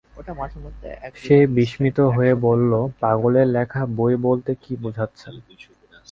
[1.15, 5.33] সে বিস্মিত হয়ে বলল, পাগলের লেখা বই বলতে কী বোঝাচ্ছেন?